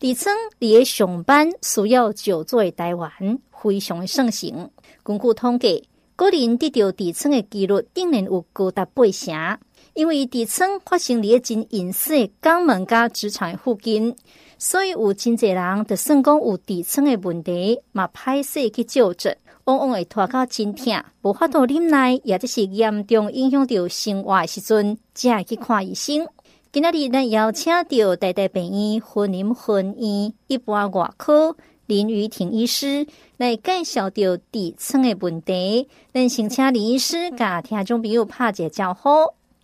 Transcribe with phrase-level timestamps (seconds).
[0.00, 3.12] 痔疮伫上班需要久坐的台湾
[3.52, 4.70] 非常的盛行。
[5.02, 9.58] 根据统计，个人得到痔疮的几率竟然有高达八成。
[9.92, 14.16] 因为痔疮发生伫真隐私的肛门加直肠附近，
[14.56, 26.26] 所以有真侪人就算讲有痔疮的问题，嘛歹势去就诊，往往会拖到真痛，无法度忍耐，也就是严重影响到生活的时阵，才会去看医生。
[26.72, 31.56] 今仔日咱邀请到台大病院云林分院一般外科
[31.86, 33.04] 林瑜婷医师
[33.38, 35.88] 来介绍到痔疮的问题。
[36.14, 39.08] 咱先请林医师甲听众朋友拍一个招呼。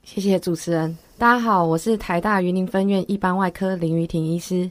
[0.02, 4.68] 谢谢主持人，大家好，我是台大云林分院一般外科林瑜婷医师。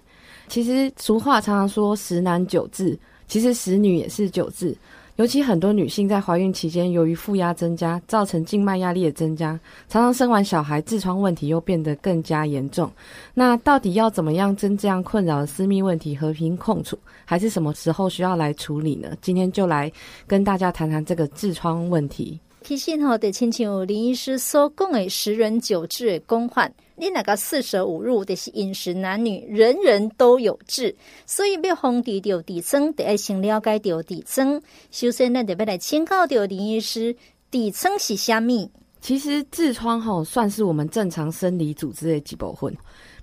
[0.50, 2.98] 其实俗话常常说“十男九痔”，
[3.30, 4.76] 其实十女也是九痔。
[5.18, 12.92] 尤其很多女性在怀孕期间，由于负压增加，造成静脉压力的增加，常常生完小孩，痔疮问题又变得更加严重。
[13.34, 19.16] 那到底要怎么样将这样困扰的私密问题和平共处，还是什么时候需要来处理呢？
[19.22, 19.90] 今天就来
[20.28, 22.38] 跟大家谈谈这个痔疮问题。
[22.62, 26.70] 提醒吼，得亲像林医师所讲的“十人九痔”的公患。
[26.98, 34.62] 你那个四舍五入的是饮食男女，人人都有痔，所以要防治掉痔疮，得要先了解掉痔疮。
[34.92, 37.16] 首先，呢，得要来请教掉林医师，
[37.52, 38.70] 痔疮是虾米？
[39.02, 42.76] 其实痔疮吼算是我们正常生理组织的一部分。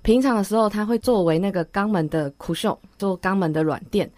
[0.03, 4.11] 平常的时候，它会作为那个肛门的 Cushon，做肛门的软垫。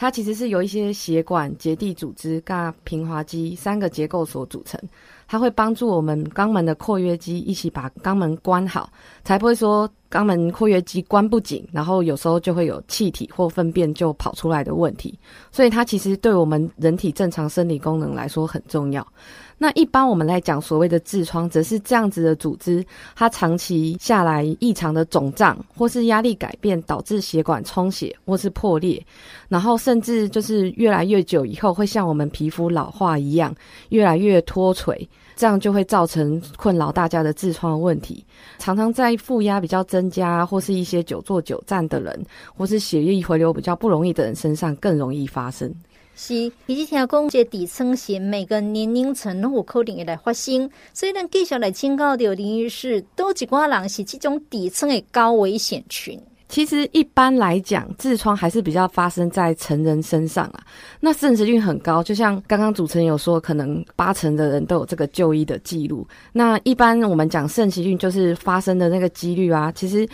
[0.00, 4.80] 它其实是由一些血管、结缔组织、噶平滑肌三个结构所组成。
[5.26, 8.90] 它会帮助我们肛门的括约肌一起把肛门关好，
[9.24, 15.18] 才不会说肛门括约肌关不紧，然后有时候就会有气体或粪便就跑出来的问题。
[15.50, 19.06] 所以它其实对我们人体正常生理功能来说很重要。
[19.60, 22.84] 那一般我们来讲，所谓的痔疮，则是这样子的组织，
[23.16, 29.04] 它长期下来异常的肿胀，或是压力改变导致血管充血或是破裂，
[29.48, 33.52] 然后甚至就是越来越久以后，会像我们皮肤老化一样，
[33.88, 38.24] 越来越脱垂，这样就会造成困扰大家的痔疮问题。
[38.58, 42.24] 常常在负压比较增加，或是一些久坐久站的人，
[42.56, 45.74] 或是血液回流比较不容易的人身上更容易发生。
[46.20, 46.34] 是，
[46.66, 56.20] 以及听讲这底层是每个年龄层都有可能会来发生，所以咱继续来警告到林医师，多几挂人是这种底层的高危险群。
[56.48, 60.60] 其实一般来讲，痔疮还是比较发生在成人身上啊。
[60.98, 66.04] 那肾实率很高，就像刚刚主持人有说，可能八成的人都有这个就医的记录。
[66.32, 70.08] 那一般我们讲肾实率就是发生的那个几率啊，其实。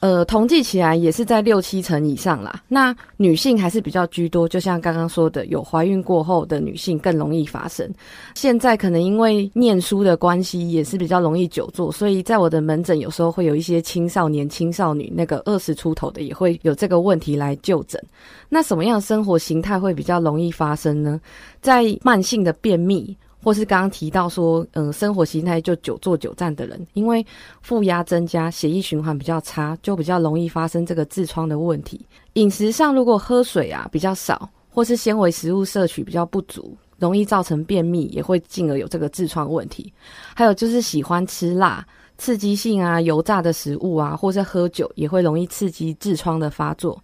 [0.00, 2.62] 呃，统计起来也是在六七成以上啦。
[2.68, 7.90] 那女性还是比较居多，就像刚刚说的，有怀孕过后的女性更容易发生。
[8.34, 18.02] 现在可能因为念书的关系，也是比较容易久坐，所以在我的门诊有时候会有一些青少年、青少女，那个二十出头的也会有这个问题来就诊。
[18.48, 21.20] 那什么样的生活形态会比较容易发生呢？
[21.60, 23.16] 在慢性的便秘。
[23.46, 27.24] 或是刚刚提到说，嗯，生活形态就久坐久站的人，因为
[27.62, 32.04] 负压增加，血液循环比较差，就比较容易发生这个痔疮的问题。
[32.32, 39.92] 饮食上，如果喝水啊比较少，或是纤维食物摄取比较不足，容易造成便秘，也会进而有这个痔疮问题。
[40.34, 41.86] 还有就是喜欢吃辣、
[42.18, 47.00] 刺激性啊、油炸的食物啊，或是喝酒，也会容易刺激痔疮的发作。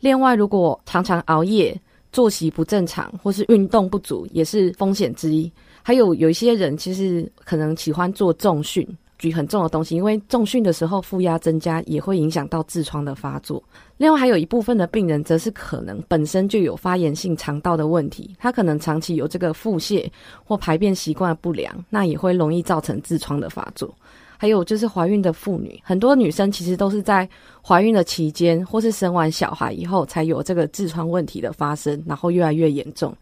[0.00, 1.74] 另外，如果常常熬夜、
[2.12, 5.50] 作息不正常，或是运动不足，也是风险之一。
[5.88, 13.64] 还有有一些人其实可能喜欢做重训，举很重的东西，因为重训的时候负压增加，也会影响到痔疮的发作。
[13.96, 20.06] 另外还有一部分的病人，则是可能本身就有发炎性肠道的问题，他可能长期有这个腹泻
[20.44, 23.90] 或排便习惯不良，那也会容易造成痔疮的发作。
[24.38, 27.28] 还有就是怀孕的妇女，很多女生其实都是在
[27.60, 33.12] 怀孕的期间，或是生完小孩以后，才有这个痔疮问题的发生，然后越来越严重。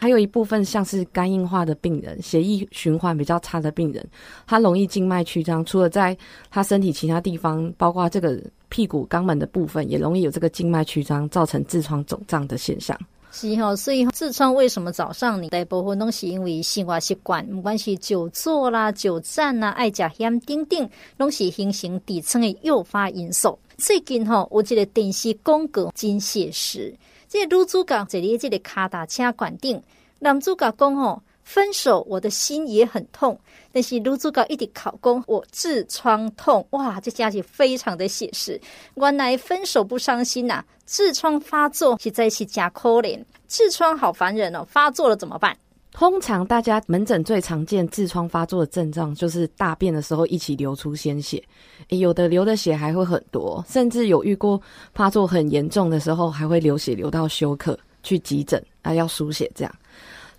[0.00, 4.04] 还有一部分像是肝硬化的病人，血液循环比较差的病人，
[4.46, 6.16] 他容易静脉曲张，除了在
[6.50, 12.98] 他身体其他地方，包括这个屁股肛门的部分，也容易有这个静脉曲张，造成痔疮肿胀的现象。
[13.32, 23.58] 是哦，所以痔疮为什么早上你大部分拢是因为生活习惯，不管是久坐啦、久站啦、爱食咸丁丁，拢是形成痔疮的诱发因素。
[23.78, 26.94] 最近哦，有一个电视广告真写实，
[27.26, 29.82] 这个女主角坐在这个卡达车管顶，
[30.18, 31.22] 男主角讲吼。
[31.44, 33.38] 分手，我的心也很痛。
[33.72, 36.66] 但是女主角一直考公，我痔疮痛。
[36.70, 38.60] 哇，这家伙非常的写实。
[38.94, 43.22] 原来分手不伤心呐、啊，痔疮发作是在是假可怜。
[43.48, 45.56] 痔疮好烦人哦，发作了怎么办？
[45.90, 51.42] 通常大家门诊最常见痔疮发作的症状就是大便的时候一起流出鲜血，
[51.88, 54.58] 有的流的血还会很多，甚至有遇过
[54.94, 59.74] 发作很严重的时候还会流血流到休克去急诊啊，要输血这样。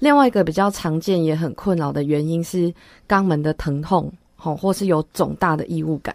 [0.04, 2.74] 另外一个比较常见也很困扰的原因是
[3.08, 6.14] 肛门的疼痛，吼，或是有肿大的异物感。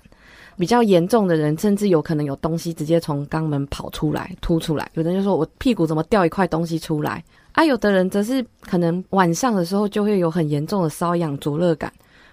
[0.58, 4.90] 比较严重的人，甚至有可能有东西直接从肛门跑出来、凸出来。
[4.92, 11.90] 有的人就说：“我屁股怎么掉一块东西出来？”啊，有的人则是可能晚上的时候就会有很严重的瘙痒、灼热感。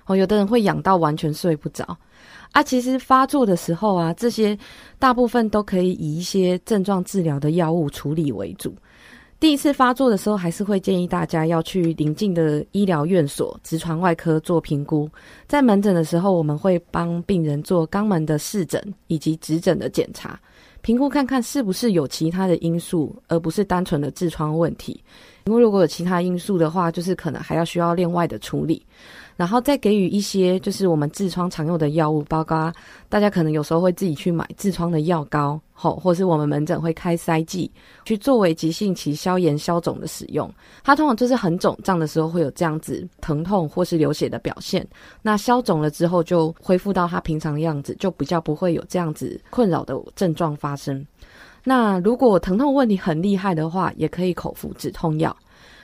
[0.08, 1.98] 哦，有的人会痒到完全睡不着。
[2.52, 4.58] 啊，其实发作的时候啊，这些
[5.00, 8.76] 大部分都可以以一些症状治疗的药物处理为主。
[9.38, 15.10] 第一次发作的时候，还是会建议大家要去邻近的医疗院所直肠外科做评估。
[15.46, 20.40] 在门诊的时候，我们会帮病人做肛门的视诊以及指诊的检查，
[20.82, 25.04] 评估看看是不是有其他的因素，而不是单纯的痔疮问题。
[25.46, 28.84] 因为如果有其他因素的话，就是可能还要需要另外的处理。
[29.36, 32.72] 然后再给予一些就是我们痔疮常用的药物，包括
[33.10, 37.70] 大家可能有时候会自己去买痔疮的药膏，吼，或是我们门诊会开塞剂，
[38.06, 40.50] 去作为急性期消炎消肿的使用。
[40.84, 44.88] 它通常就是很肿胀的时候会有这样子疼痛或是流血的表现，
[45.22, 51.06] 那消肿了之后就恢复到它平常的样子，就比较不会有这样子困扰的症状发生。
[51.64, 55.36] 那如果疼痛问题很厉害的话，也可以口服止痛药，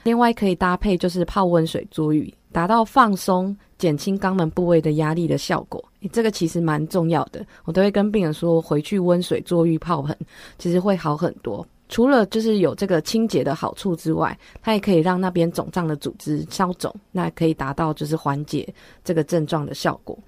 [0.04, 2.32] 另外可以搭配就是泡温水足浴。
[2.52, 5.82] 达到放松、减轻肛门部位的压力的效果，
[6.12, 7.44] 这个其实蛮重要的。
[7.64, 10.16] 我都会跟病人说，回去温水坐浴泡盆，
[10.58, 11.66] 其实会好很多。
[11.88, 18.66] 除了就是有这个清洁的好处之外，它也可以让那边肿胀的组织消肿，那可以达到就是缓解
[19.04, 20.18] 这个症状的效果。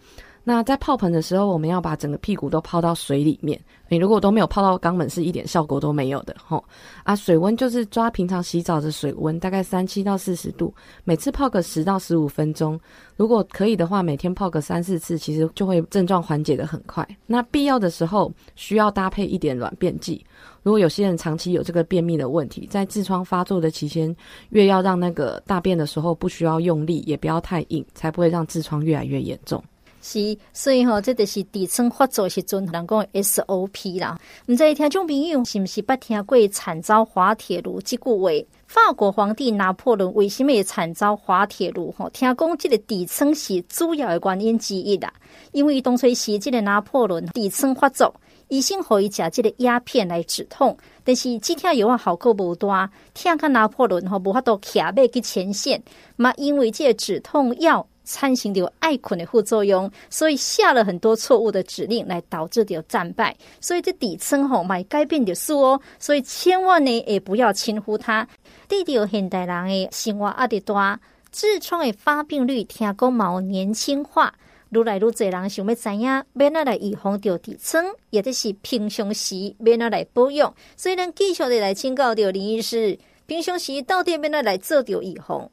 [0.46, 3.58] 那在泡盆的时候，我们要把整个屁股都泡到水里面。
[3.88, 6.62] 你如果都没有泡到肛门，是一点效果都没有的吼。
[7.02, 10.73] 啊，水温就是抓平常洗澡的水温，大概三七到四十度，
[11.05, 12.79] 每次泡个十到十五分钟。
[13.17, 17.06] 如果可以的话，每天泡个三四次，其实就会症状缓解得很快。
[17.26, 20.25] 那必要的时候需要搭配一点软便剂。
[20.62, 24.14] 如果有些人长期有这个便秘的问题，在痔疮发作的期间，
[24.50, 29.62] 越要让那个大便的时候不需要用力，也不要太硬，才不会让痔疮越来越严重。
[30.06, 34.21] 是，所以吼，这就是痔疮发作时阵人讲 SOP 啦。
[34.45, 38.31] 唔知听众朋友是不是捌听过惨遭滑铁卢这句话？
[38.67, 41.91] 法国皇帝拿破仑为什么会惨遭滑铁卢？
[41.97, 45.11] 吼，听讲这个痔疮是主要的原因之一啦。
[45.53, 48.15] 因为当初时这个拿破仑痔疮发作，
[48.49, 55.83] 医生可以食这个鸦片来止痛，但是止痛药啊效果无大，听讲拿破仑吼无法度骑马去前线，
[56.17, 57.87] 嘛因为这个止痛药。
[58.05, 63.37] 产生了爱困的副作用，所以下了很多错误的指令，来导致的战败。
[63.61, 68.27] 所以这痔疮吼买改变的书哦，所以千万呢也不要轻忽它。
[68.69, 71.01] 对着现代人的生活压力大，
[71.33, 74.33] 痔疮的发病率听讲毛年轻化，
[74.71, 80.53] 愈来愈侪人想要知影要哪来预防着痔疮，也就是平常时要哪来保养。
[80.77, 85.51] 所以咱继续的来请教着林医师，平常时到底要哪来做着预防？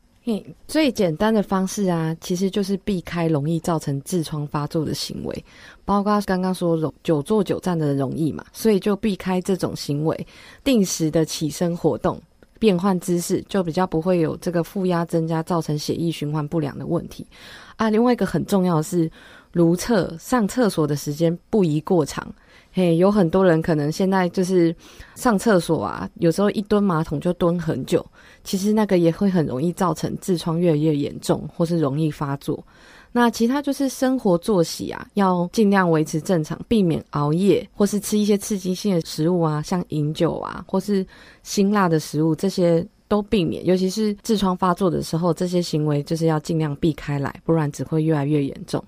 [0.67, 5.45] 最简单的方式啊，其实就是避开容易造成痔疮发作的行为，
[5.83, 10.27] 包括刚刚说容久坐久站的容易嘛，所以就避开这种行为，
[10.63, 12.21] 定时的起身活动，
[12.59, 17.25] 变换姿势，就比较不会有这个负压增加造成血液循环不良的问题
[17.75, 17.89] 啊。
[17.89, 19.09] 另外一个很重要的是，
[19.51, 22.31] 如厕上厕所的时间不宜过长。
[22.73, 24.73] 嘿，有很多人可能现在就是
[25.15, 28.05] 上厕所啊，有时候一蹲马桶就蹲很久，
[28.45, 32.63] 其实那个也会很容易造成痔疮越来越严重，或是容易发作。
[33.11, 41.05] 那其他就是生活作息啊，要尽量维持正常，避免熬夜，或是吃一些刺激性的食物啊，像饮酒啊，或是
[41.43, 43.65] 辛辣的食物，这些都避免。
[43.65, 48.81] 尤其是痔疮发作的时候，这些行为就是要尽量避开来，不然只会越来越严重。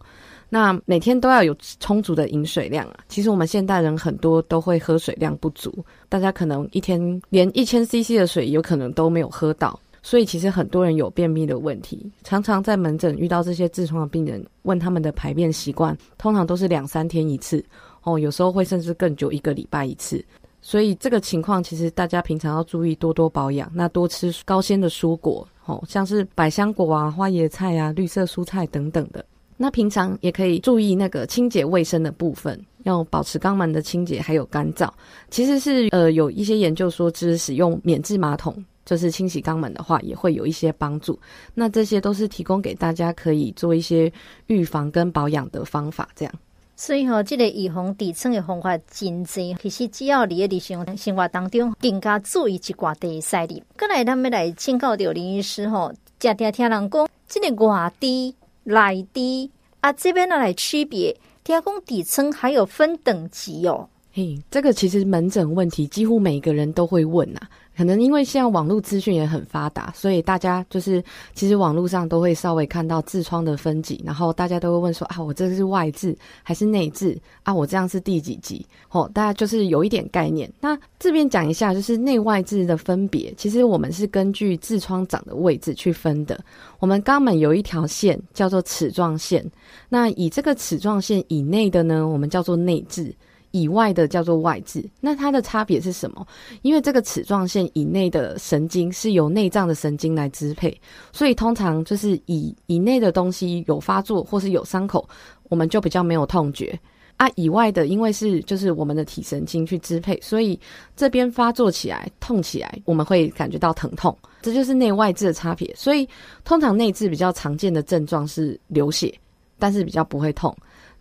[0.54, 3.00] 那每天都要有充足的饮水量啊！
[3.08, 12.08] 其实我们现代人很多都会喝水量不足，大家可能一天连一千 CC 的水有可能都没有喝到，所以其实很多人有便秘的问题。
[12.24, 17.66] 常常在门诊遇到这些痔疮的病人，问他们的排便习惯，通常都是两三天一次
[18.04, 20.24] 哦，有时候会甚至更久，一个礼拜一次。
[20.62, 29.26] 所以这个情况其实大家平常要注意多多保养，那多吃高纤的蔬果哦，像是百香果啊、花椰菜啊、绿色蔬菜等等的。
[29.64, 34.90] 那平常也可以注意那个清洁卫生的部分，要保持肛门的清洁还有干燥。
[35.30, 38.54] 其实是呃有一些研究说，就是使用免治马桶，
[38.86, 41.18] 就是清洗肛门的话，也会有一些帮助。
[41.54, 44.12] 那这些都是提供给大家可以做一些
[44.48, 46.34] 预防跟保养的方法，这样。
[46.76, 53.64] 所以吼，这个预防痔疮的方法真多，其实只要你的日常生活当中更加注意一寡的赛例。
[53.80, 55.94] 过来，他们来请教到林医师吼。
[56.20, 59.50] 常常听人讲，这个外地、内痔
[59.82, 63.90] 啊，这边呢来区别，听讲底层还有分等级哦。
[64.14, 67.50] 嘿，这个其实门诊问题几乎每个人都会问呐、啊。
[67.76, 71.04] 可能因为现在网络资讯也很发达，所以大家就是
[71.34, 77.54] 其实网络上都会稍微看到痔疮的分级，然后大家都会问说啊，我这是外痔还是内痔啊？
[77.54, 78.66] 我这样是第几级？
[78.92, 80.52] 哦，大家就是有一点概念。
[80.60, 86.40] 那这边讲一下，就是内外痔的分别，其实我们是根据痔疮长的位置去分的。
[86.80, 89.44] 我们肛门有一条线叫做齿状线，
[89.90, 93.12] 那以这个齿状线以内的呢，我们叫做内痔。
[93.54, 96.26] 以外的叫做外痔，那它的差别是什么？
[96.64, 100.76] 因为这个齿状线以内的神经是由内脏的神经来支配，
[101.12, 105.08] 所以通常就是以以内的东西有发作或是有伤口，
[105.50, 106.78] 我们就比较没有痛觉
[107.18, 107.30] 啊。
[107.36, 110.60] 以外的，因为是就是我们的体神经去支配，所以
[110.96, 115.72] 这边发作起来痛起来，我们会感觉到疼痛，这就是内外痔的差别。
[115.76, 116.10] 所以
[116.44, 119.14] 通常内痔比较常见的症状是流血，
[119.60, 120.56] 但是比较不会痛。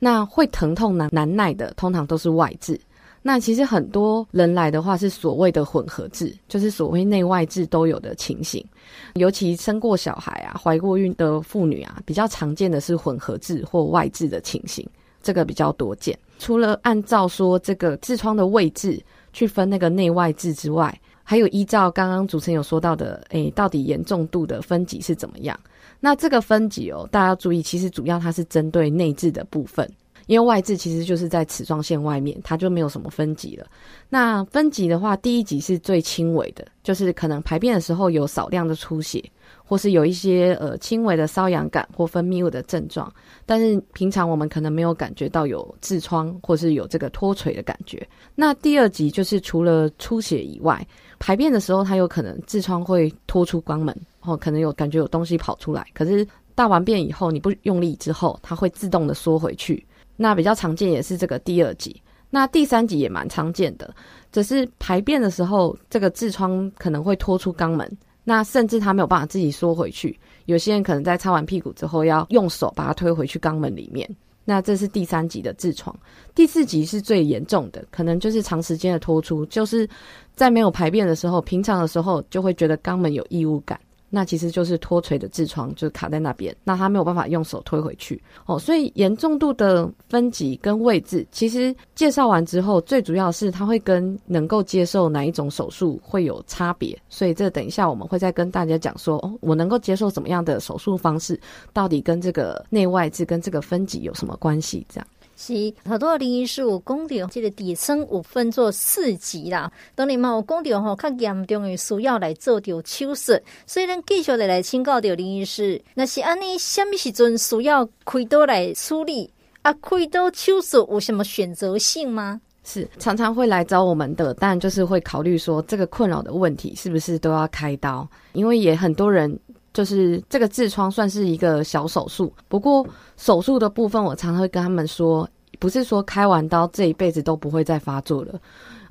[0.04, 2.76] 那会疼痛难难耐的，通常都是外痔。
[3.23, 8.66] 那其实很多人来的话，是所谓的混合痔，就是所谓内外痔都有的情形。
[9.14, 14.85] 尤其生过小孩啊、怀过孕的妇女啊，比较常见的是混合痔或外痔的情形，
[15.23, 16.18] 这个比较多见。
[16.40, 19.00] 除了按照说这个痔疮的位置
[19.32, 20.92] 去分那个内外痔之外，
[21.23, 25.56] 还有依照刚刚主持人有说到的，诶，到底严重度的分级是怎么样？
[26.04, 29.88] 那这个分级哦，大家要注意，其实主要它是针对内痔的部分，
[30.26, 33.64] 因为外痔其实就是在齿状线外面，它就没有什么分级了。
[34.09, 39.23] 那分级的话，第一级是最轻微的，就是可能排便的时候有少量的出血，
[39.64, 43.11] 或是有一些呃轻微的瘙痒感或分泌物的症状，
[43.47, 48.04] 但是平常我们可能没有感觉到有痔疮或是有这个脱垂的感觉。
[48.35, 50.85] 那第二级就是除了出血以外，
[51.21, 53.97] 排便的时候它有可能痔疮会脱出肛门。
[54.23, 59.85] 哦，可能有感觉有东西跑出来，可是大完便以后你不用力之后，它会自动的缩回去。
[60.17, 62.00] 那比较常见也是这个第二级，
[62.31, 63.93] 那第三级也蛮常见的，
[64.31, 67.91] 只是排便的时候这个痔疮可能会拖出肛门，
[68.23, 70.17] 那甚至它没有办法自己缩回去。
[70.47, 74.09] 有些人可能在擦完屁股之后要用手把它推回去肛门里面，
[74.45, 75.95] 那这是第三级的痔疮。
[76.35, 79.88] 第四级是最严重的，可能就是长时间的拖出，就是
[80.35, 83.81] 在没有排便的时候，平常的时候就会觉得肛门有异物感。
[84.14, 88.59] 那其实就是脱垂的痔疮，就是卡在那边，那他没有办法用手推回去哦。
[88.59, 96.97] 所以严重度的分级跟位置，其实介绍完之后，最主要是它会跟能够接受哪一种手术会有差别。
[97.09, 101.40] 所以这等一下我们会再跟大家讲说，哦，我能够接受怎么样的手术方式，
[101.73, 104.87] 到底跟这个内外痔跟这个分级有什么关系？
[104.90, 105.07] 这样。
[105.44, 109.72] 是好多林医师有讲到，这个底层有分做四级啦。
[109.96, 113.37] 当然嘛，有讲到吼，较严重的需要来做掉手术。
[113.66, 119.28] 所以咱继续的来请教到林医师，那是安尼，什么时阵需要开刀来处理？
[119.62, 122.40] 啊，开刀手术有什么选择性吗？
[122.62, 128.08] 是常常会来找我们的，但就是会考虑说，这个困扰的问题是不是都要开刀？
[128.34, 129.37] 因为也很多人
[129.73, 132.87] 就是这个痔疮算是一个小手术，不过
[133.17, 135.29] 手术的部分，我常常会跟他们说。
[135.59, 138.41] 不是说开完刀这一辈子都不会再发作了，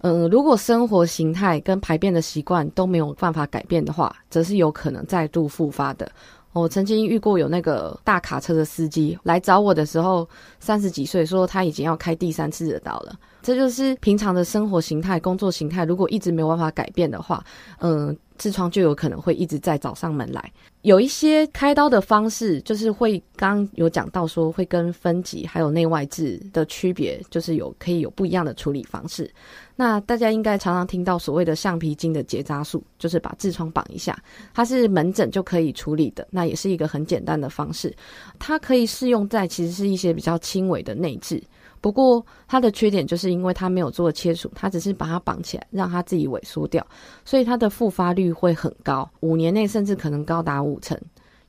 [0.03, 6.09] 嗯，如果生活形态跟排便的习惯都没有办法改变的话，则是有可能再度复发的。
[6.53, 10.25] 我曾经遇过有那个大卡车的司机来找我的时候，
[10.61, 13.15] 三十几岁，说他已经要开第三次的刀了。
[13.41, 17.43] 这就是平常的生活形态、工作形态，如果一直没有办法改变的话，
[17.79, 18.15] 嗯。
[18.41, 20.51] 痔疮就有可能会一直在找上门来。
[20.81, 29.31] 有一些开刀的方式，就是会刚有讲到说会跟分级还有内外痔的区别，就是有可以有不一样的处理方式。
[29.75, 34.17] 那大家应该常常听到所谓的橡皮筋的结扎术，就是把痔疮绑一下，
[34.55, 37.95] 它是门诊就可以处理的，那也是一个很简单的方式。
[38.39, 41.39] 它可以适用在其实是一些比较轻微的内痔。
[41.81, 46.85] 不过它的缺点就是因为它没有做切除，它只是把它绑起来，让它自己萎缩掉，
[47.25, 50.97] 所以它的复发率会很高，五年内甚至可能高达五成。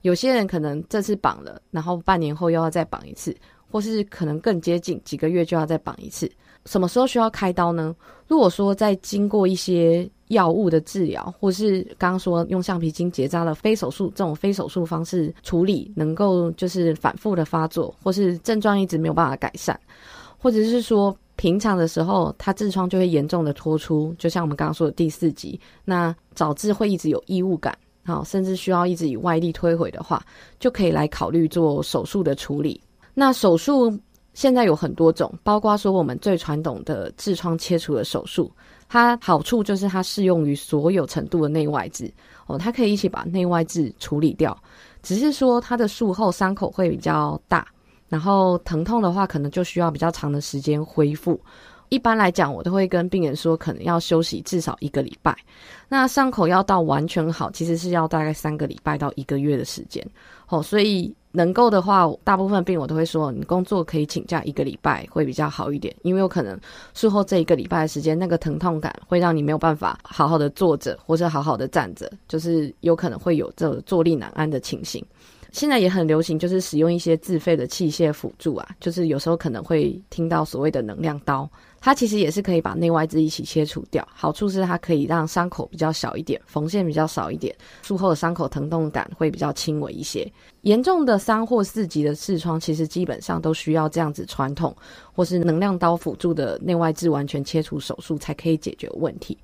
[0.00, 3.36] 有些人可能这次绑了，然后半年后又要再绑一次，
[3.70, 6.28] 或是可能更接近几个月就要再绑一次。
[6.64, 7.94] 什么时候需要开刀呢？
[8.26, 19.78] 如果说在经过一些药物的治疗，或是刚刚说用橡皮筋结扎的非手术这种非手术方式处理，能够就是反复的发作，或是症状一直没有办法改善。
[20.42, 30.20] 或者是说，平常的时候，它痔疮就会严重的脱出，就像我们刚刚说的第四级，那导致会一直有异物感，好，甚至需要一直以外力推回的话，
[30.58, 32.80] 就可以来考虑做手术的处理。
[33.14, 33.96] 那手术
[34.34, 38.50] 现在有很多种，包括说我们最传统的痔疮切除的手术，
[38.88, 42.10] 它好处就是它适用于所有程度的内外痔
[42.48, 44.60] 哦，它可以一起把内外痔处理掉，
[45.04, 47.64] 只是说它的术后伤口会比较大，
[48.12, 51.40] 然后疼痛的话可能就需要比较长的时间恢复。
[51.88, 55.34] 一般来讲，我都会跟病人说，可能要休息至少一个礼拜。
[55.88, 60.06] 那伤口要到完全好，其实是要大概三个礼拜到一个月的时间。
[60.48, 66.58] 哦，所以能够的话，大部分病我都会说，你工作可以请假一个礼拜会比较好一点，因为有可能
[66.92, 75.02] 术后这一个礼拜的时间，那个疼痛感会让你没有办法好好的坐着或者好好的站着，就是有可能会有这坐立难安的情形。
[75.52, 81.48] 现在也很流行，就是使用一些自费的器械辅助啊，就是有时候可能会听到所谓的能量刀。
[81.84, 90.30] 它其实也是可以把内外痔一起切除掉，好处是它可以让伤口比较小一点，缝线比较少一点，术后的伤口疼痛感会比较轻微一些。
[90.60, 94.74] 严重的三或四级的痔疮，其实基本上都需要这样子传统
[95.12, 99.36] 或是能量刀辅助的内外痔完全切除手术才可以解决问题。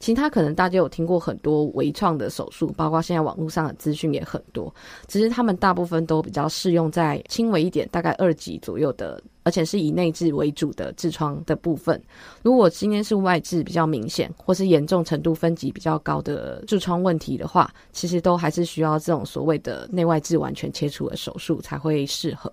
[0.00, 4.72] 其他可能大家有听过很多微创的手术，包括现在网络上的资讯也很多，
[5.06, 12.00] 只是他们大部分都比较适用在轻微一点，大概二级左右的，而且是以内痔为主的痔疮的部分。
[12.42, 22.52] 如果今天是外痔比较明显，或是严重程度分级比较高的痔疮问题的话，其实都还是需要这种所谓的内外痔完全切除的手术才会适合。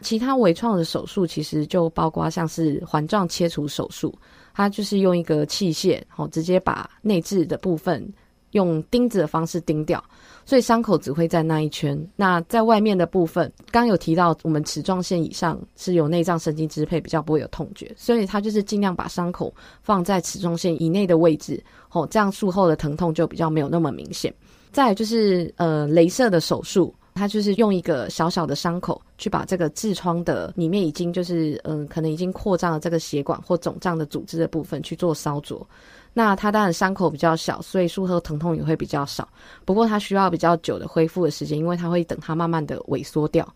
[0.00, 4.14] 其他微创的手术其实就包括像是环状切除手术。
[4.54, 8.10] 它就是用一个器械，哦，直接把内置的部分
[8.52, 10.02] 用钉子的方式钉掉，
[10.46, 11.94] 所以伤口只会在那一圈。
[12.16, 21.62] 那在外面的部分，刚有提到，我们齿状线以上是由内脏神经支配，比较不会有痛觉，所以它就是尽量把伤口放在齿状线以内的位置，
[21.92, 24.32] 哦，这样术后的疼痛就比较没有那么明显。
[24.72, 26.94] 再就是呃，雷射的手术。
[27.16, 35.66] 它就是用一个小小的伤口去把这个痔疮的里面已经就是嗯、可能已经扩张了这个血管或肿胀的组织的部分去做烧灼。
[36.12, 39.28] 那它当然伤口比较小，所以术后疼痛也会比较少。
[39.64, 43.46] 不过它需要比较久的恢复的时间，因为它会等它慢慢的萎缩掉。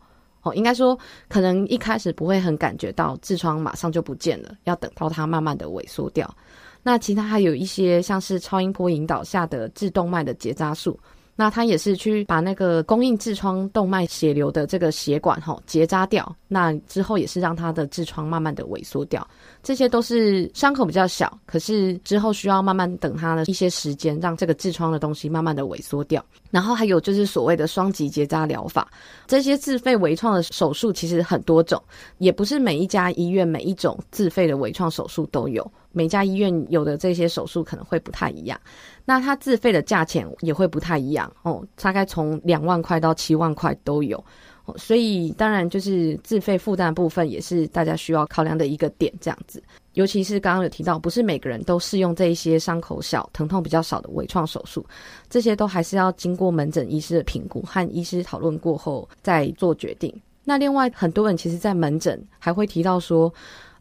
[0.42, 0.98] 哦，应该说
[1.28, 6.34] 可能一开始不会很感觉到痔疮马上就不见了，要等到它慢慢的萎缩掉。
[6.82, 10.98] 那其他还有一些像是超音波引导下的致动脉的结扎术。
[11.40, 19.26] 那他也是去把那个供应痔疮动脉血流的这个血管哈结扎掉，那之后也是让他的痔疮慢慢的萎缩掉。
[19.62, 26.24] 这些都是伤口比较小，可是之后需要慢慢等它的一些时间，让这个痔疮的东西慢慢的萎缩掉。
[26.50, 28.90] 然后还有就是所谓的双极结扎疗法，
[29.26, 31.82] 这些自费微创的手术其实很多种，
[32.18, 35.70] 也不是每一家医院每一种自费的微创手术都有。
[35.92, 38.58] 每家医院有的这些手术可能会不太一样，
[39.04, 44.24] 那它自费的价钱也会不太一样哦，大概从两万块到七万块都有，
[44.76, 49.62] 所以当然就是自费负担部分也是大家需要考量的一个点，这样子。
[49.94, 54.84] 尤其是刚刚有提到，不是每个人都适用这一些伤口小、疼痛比较少的微创手术，
[55.28, 60.14] 这些都还是要经过门诊医师的评估和医师讨论过后再做决定。
[60.44, 63.32] 那另外很多人其实，在门诊还会提到说。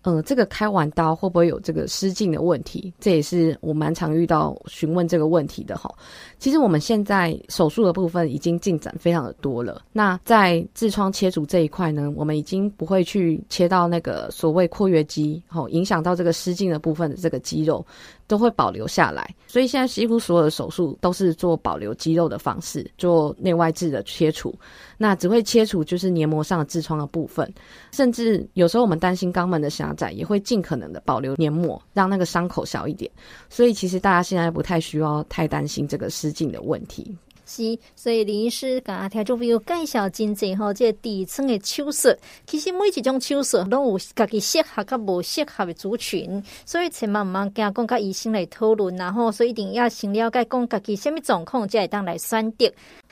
[0.03, 2.93] 嗯，这个开完刀会不会有这个失禁的问题？
[2.99, 5.93] 这也是我蛮常遇到询问这个问题的哈。
[6.37, 9.81] 其实我们现在手术的部分已经进展非常的多了。
[9.91, 17.85] 那在痔疮切除这一块呢，我们已经不会去切到那个所谓括约肌，吼，影响到这个失禁的部分的这个肌肉。
[18.29, 24.53] 都会保留下来，所以现在几乎所有的手术都是做保留肌肉的方式，做内外痔的切除。
[24.99, 27.51] 那只会切除就是黏膜上的痔疮的部分，
[27.91, 33.11] 甚至有时候我们担心肛门的狭窄，也会尽可能的保留黏膜，让那个伤口小一点。
[33.49, 37.17] 所以其实大家现在不太需要太担心这个失禁的问题。
[37.49, 52.71] 是，所以李医师甲听众朋友介绍真济吼，这底层的手术，其实每一种手术拢有家己适合甲无适合的族群，所以千万毋通惊讲甲医生来讨论，然后所以一定要先了解讲家己什么状况，才会当来选择。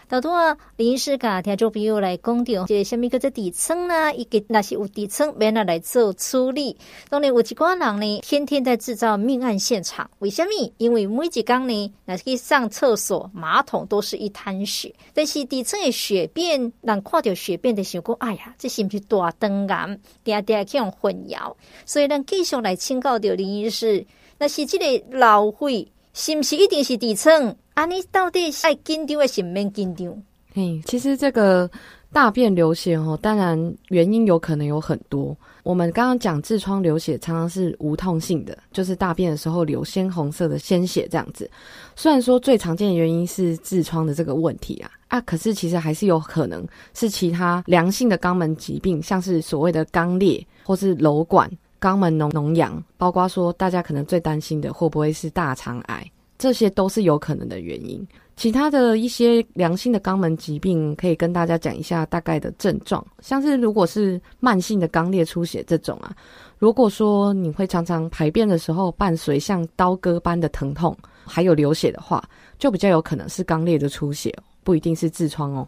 [0.10, 4.16] 头拄啊，林医师甲听众朋友来讲到，即个什么叫做底层呢？
[4.16, 6.78] 伊个若是有底层，免来来做处理。
[7.10, 10.10] 当然有一寡人呢，天天在制造命案现场。
[10.20, 10.72] 为什么？
[10.78, 14.96] 因为每一工呢，若是去上厕所，马桶都是一滩血。
[15.14, 20.00] 但是底层的血便，人看到血便的想讲，哎呀，这是不是大肠癌？
[20.24, 21.54] 定定去用混淆。
[21.86, 24.06] 所以咱继续来请教到林医师，
[24.38, 27.56] 那是这个老肺，是不是一定是底层？
[27.76, 30.12] 啊，你到底爱紧张还是免紧张？
[30.52, 31.70] 嘿，其实这个
[32.12, 35.38] 大便流血哦，当然原因有可能有很多。
[35.62, 41.48] 我们刚刚讲痔疮流血常常是无痛性的，就是大便的时候流鲜红色的鲜血这样子。
[41.96, 51.48] 虽然说最常见的原因是痔疮的这个问题啊，啊，可是其实还是有可能是其他良性的肛门疾病，像是所谓的肛裂或是瘘管。
[51.80, 58.06] 肛门脓脓疡，包括说大家可能最担心的会不会是大肠癌，这些都是有可能的原因。
[58.36, 66.16] 其他的一些良性的肛门疾病，可以跟大家讲一下大概的症状，像是如果是慢性的肛裂出血这种啊，
[66.60, 72.24] 如果说你会常常排便的时候伴随像刀割般的疼痛，还有流血的话，
[72.60, 74.32] 就比较有可能是肛裂的出血，
[74.64, 75.68] 不一定是痔疮哦。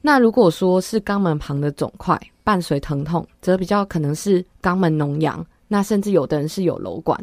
[0.00, 5.46] 那如果说是肛门旁的肿块伴随疼痛，则比较可能是肛门脓疡。
[5.68, 7.16] 那甚至有的人是有瘘管，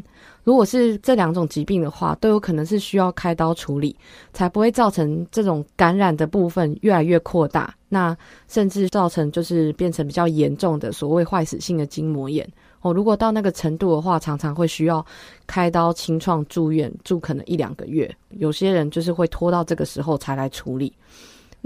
[0.45, 3.93] 如果是这两种疾病的话，都有可能是需要开刀处理，
[4.31, 8.15] 才不会造成这种感染的部分越来越扩大，那
[8.47, 12.93] 甚至造成就是变成比较严重的所谓坏死性的筋膜炎哦。
[12.93, 15.05] 如果到那个程度的话，常常会需要
[15.45, 20.93] 开刀清创住院住可能一两个月，有些人就是会拖到这个时候才来处理。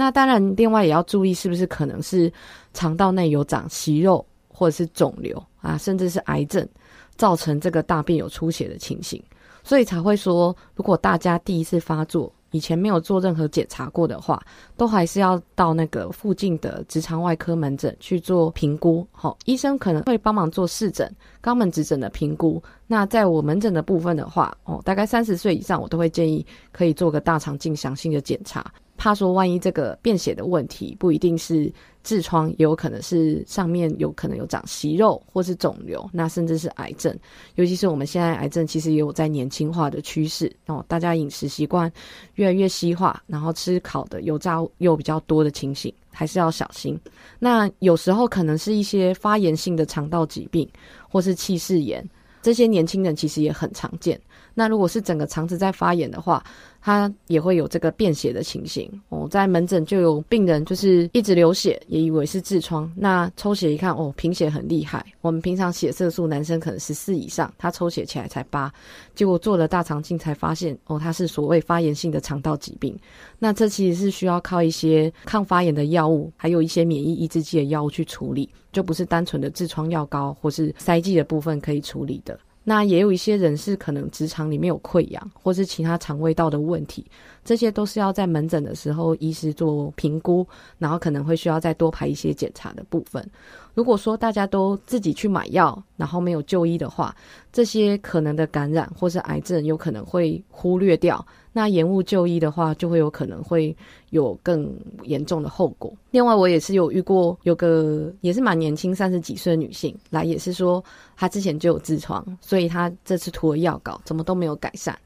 [0.02, 2.32] 那当然，另外也要注意是不是可能是
[2.74, 4.26] 肠道内有长息肉。
[4.54, 6.68] 或者是肿瘤啊，甚至是癌症，
[7.16, 9.20] 造成这个大便有出血的情形，
[9.64, 14.40] 所以才会说，如果大家第一次发作，以前没有做任何检查过的话，
[14.78, 19.08] 都还是要到那个附近的直肠外科门诊去做评估。
[19.12, 21.12] 好，医生可能会帮忙做视诊、
[21.42, 22.62] 肛门指诊的评估。
[22.86, 28.72] 那在我门诊的部分的话，哦，大概三十岁以上，我都会建议可以做个大肠镜详细的检查。
[29.02, 31.74] 怕说万一这个便血的问题不一定是
[32.06, 37.18] 痔疮，也有可能是上面有可能有长息肉或是肿瘤，那甚至是癌症。
[37.56, 41.92] 尤其是我们现在癌症其实也有在年轻化的趋势哦，大家饮食习惯
[42.36, 46.96] 越来越西化，然后吃烤的油炸又比较多的情形，还是要小心。
[47.40, 50.70] 那有时候可能是一些发炎性的肠道疾病
[51.10, 52.08] 或是气室炎，
[52.44, 54.22] 这些年轻人其实也很常见。
[54.54, 56.44] 那如果是整个肠子在发炎的话，
[56.82, 62.92] 他也会有这个便血的情形哦，在门诊就有病人就是一直流血，也以为是痔疮。
[62.96, 65.06] 那抽血一看，哦，贫血很厉害。
[65.22, 68.72] 我们平常血色素男生可能十四以上，他抽血起来才八，
[69.14, 72.98] 结果做了大肠镜才发现，哦，他是所谓发炎性的肠道疾病。
[73.38, 82.40] 那这其实是需要靠一些抗发炎的药物，还有一些免疫抑制剂的药物去处理，就不是单纯的痔疮药膏或是塞剂的部分可以处理的。
[82.64, 87.06] 那也有一些人是可能直肠里面有溃疡，或是其他肠胃道的问题，
[87.44, 90.48] 这些都是要在门诊的时候医师做评估，
[90.78, 93.28] 然后可能会需要再多排一些检查的部分。
[93.74, 97.16] 如果说大家都自己去买药，然后没有就医的话，
[97.52, 101.26] 这些可能的感染或是癌症有可能会忽略掉。
[101.54, 103.76] 那延误就医的话，就会有可能会
[104.12, 105.94] 有更严重的后果。
[106.12, 110.82] 另外，我也是有遇过，有个也是蛮年轻，三十几岁的女性来，也是说
[111.18, 114.98] 她之前就有痔疮，所以她这次涂了药膏，怎么都没有改善。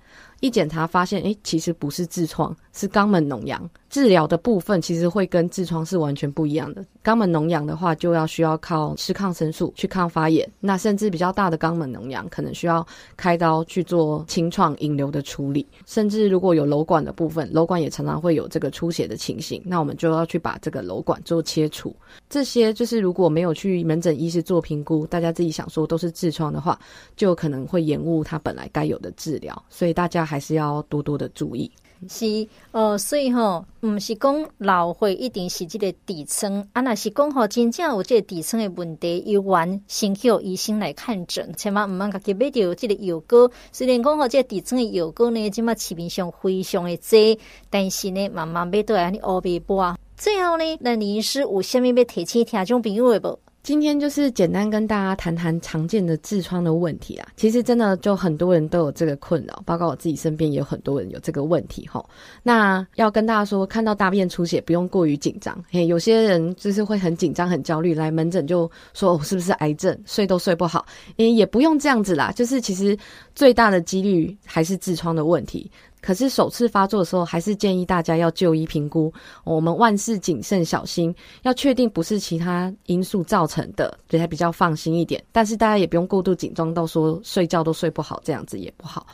[0.42, 3.70] 一检查发现，诶，其实不是痔疮，是肛门脓疡。
[3.90, 6.86] 治疗的部分其实会跟痔疮是完全不一样的。
[7.02, 10.48] 肛门脓疡的话，就要需要靠吃抗生素去抗发炎。
[10.60, 15.66] 那甚至比较大的肛门脓疡，可能需要开刀去做清创引流的处理。
[15.86, 21.96] 甚至如果有瘘管的部分，瘘管也常常会有这个出血的情形，那我们就要去把这个瘘管做切除。
[22.30, 26.78] 这些就是如果没有去门诊医师做评估，大家自己想说都是痔疮的话，
[27.16, 29.64] 就可能会延误它本来该有的治疗。
[29.70, 31.72] 所以大大家还是要多多的注意。
[32.08, 43.50] 是呃，所以吼，毋是讲老会一定是这个底层，啊，若是讲吼，真正有这个底层的问题，由原先去医生来看诊，千万毋茫家己买着这个药膏。
[43.72, 47.42] 虽然讲吼，这个底层的药膏呢，即马市面上非常的多，
[47.72, 49.98] 但是呢，慢慢买倒来安尼乌白拨。
[50.16, 53.40] 最后呢，那林医师有虾米要提醒听众朋友的无？
[53.66, 62.06] 今天就是简单跟大家谈谈常见的痔疮的问题啊，其实真的就很多人都有这个困扰，包括我自己身边也有很多人有这个问题齁。
[62.44, 70.86] 那要跟大家说，看到大便出血不用过于紧张，嘿，有些人就是会很紧张、很焦虑，来门诊就说我是不是癌症，睡都睡不好，
[71.18, 72.96] 诶，也不用这样子啦，就是其实
[73.34, 75.72] 最大的几率还是痔疮的问题。
[76.06, 79.12] 可是首次发作的时候，还是建议大家要就医评估。
[79.44, 85.24] 我们万事谨慎小心，要确定不是其他因素造成的，所以才比较放心一点。
[85.32, 89.08] 但是大家也不用过度紧张到说睡觉都睡不好，这样子也不好。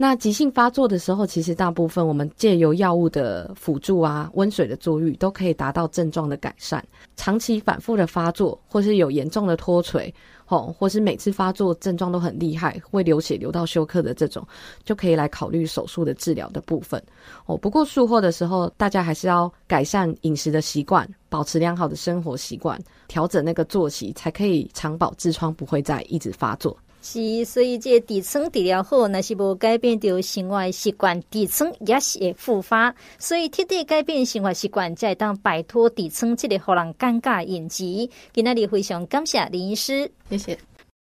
[0.00, 6.82] 那急性发作的时候，其实大部分我们借由药物的辅助啊，温水的坐浴都可以达到症状的改善。
[7.16, 10.14] 长期反复的发作，或是有严重的脱垂。
[10.46, 14.46] 哦，或是每次发作症状都很厉害，会流血流到休克的这种，
[14.82, 17.02] 就可以来考虑手术的治疗的部分。
[17.44, 26.74] 哦，不过术后的时候，大家还是要改善饮食的习惯，保持良好的生活习惯，调整那个作息，才可以长保痔疮不会再一直发作。
[27.00, 32.94] 是，所以这底层治疗好，那是无改变掉生活习惯，底层也是会复发。
[33.18, 38.10] 所以彻底改变生活习惯，才会当摆脱底层这个让人尴尬的印记。
[38.32, 40.58] 今天非常感谢林医师，谢谢。